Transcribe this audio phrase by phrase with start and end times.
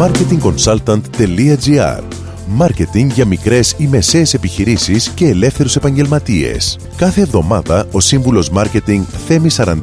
[0.00, 2.02] marketingconsultant.gr
[2.48, 6.78] Μάρκετινγκ για μικρές ή μεσαίες επιχειρήσεις και ελεύθερους επαγγελματίες.
[6.96, 9.74] Κάθε εβδομάδα ο σύμβουλος Μάρκετινγκ Θέμη 41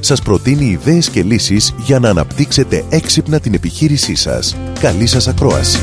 [0.00, 4.56] σας προτείνει ιδέες και λύσεις για να αναπτύξετε έξυπνα την επιχείρησή σας.
[4.80, 5.82] Καλή σας ακρόαση.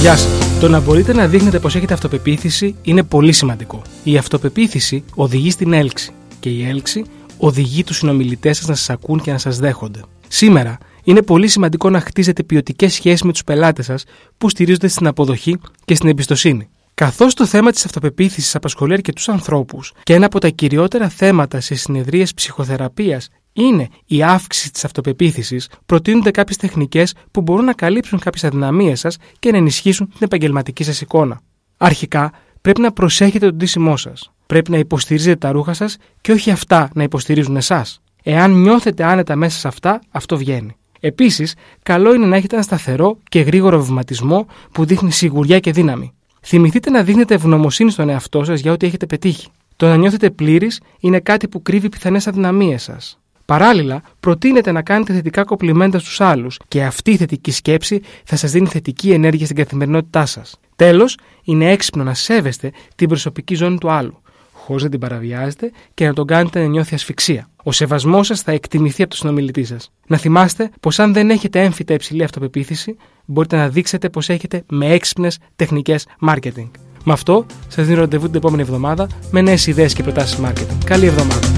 [0.00, 0.28] Γεια σας.
[0.60, 3.82] Το να μπορείτε να δείχνετε πως έχετε αυτοπεποίθηση είναι πολύ σημαντικό.
[4.02, 7.04] Η αυτοπεποίθηση οδηγεί στην έλξη και η έλξη
[7.38, 10.00] οδηγεί τους συνομιλητές σας να σας ακούν και να σας δέχονται.
[10.28, 14.04] Σήμερα είναι πολύ σημαντικό να χτίζετε ποιοτικές σχέσεις με τους πελάτες σας
[14.38, 16.68] που στηρίζονται στην αποδοχή και στην εμπιστοσύνη.
[16.94, 21.74] Καθώς το θέμα της αυτοπεποίθησης απασχολεί αρκετούς ανθρώπους και ένα από τα κυριότερα θέματα σε
[21.74, 28.44] συνεδρίες ψυχοθεραπείας είναι η αύξηση της αυτοπεποίθησης, προτείνονται κάποιες τεχνικές που μπορούν να καλύψουν κάποιες
[28.44, 31.40] αδυναμίες σας και να ενισχύσουν την επαγγελματική σας εικόνα.
[31.76, 34.33] Αρχικά, πρέπει να προσέχετε τον τίσιμό σας.
[34.46, 38.00] Πρέπει να υποστηρίζετε τα ρούχα σας και όχι αυτά να υποστηρίζουν εσάς.
[38.22, 40.76] Εάν νιώθετε άνετα μέσα σε αυτά, αυτό βγαίνει.
[41.00, 46.12] Επίσης, καλό είναι να έχετε ένα σταθερό και γρήγορο βηματισμό που δείχνει σιγουριά και δύναμη.
[46.40, 49.48] Θυμηθείτε να δείχνετε ευγνωμοσύνη στον εαυτό σας για ό,τι έχετε πετύχει.
[49.76, 53.18] Το να νιώθετε πλήρης είναι κάτι που κρύβει πιθανές αδυναμίες σας.
[53.44, 58.50] Παράλληλα, προτείνετε να κάνετε θετικά κοπλιμέντα στους άλλους και αυτή η θετική σκέψη θα σας
[58.50, 60.56] δίνει θετική ενέργεια στην καθημερινότητά σας.
[60.76, 64.22] Τέλος, είναι έξυπνο να σέβεστε την προσωπική ζώνη του άλλου
[64.66, 67.48] χωρίς να την παραβιάζετε και να τον κάνετε να νιώθει ασφυξία.
[67.62, 69.90] Ο σεβασμός σας θα εκτιμηθεί από τον συνομιλητή σας.
[70.06, 74.86] Να θυμάστε πως αν δεν έχετε έμφυτα υψηλή αυτοπεποίθηση, μπορείτε να δείξετε πως έχετε με
[74.92, 76.70] έξυπνες τεχνικές marketing.
[77.04, 80.84] Με αυτό, σας δίνω ραντεβού την επόμενη εβδομάδα με νέες ιδέες και προτάσεις marketing.
[80.84, 81.48] Καλή εβδομάδα.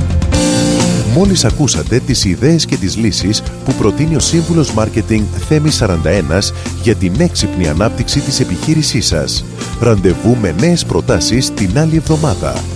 [1.14, 6.94] Μόλις ακούσατε τις ιδέες και τις λύσεις που προτείνει ο Σύμβουλος Μάρκετινγκ Θέμης 41 για
[6.94, 9.44] την έξυπνη ανάπτυξη της επιχείρησής σας.
[9.80, 12.75] Ραντεβού με νέες προτάσεις την άλλη εβδομάδα